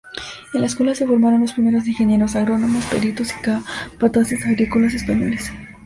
[0.55, 5.51] En la Escuela se formaron los primeros ingenieros agrónomos, peritos y capataces agrícolas españoles.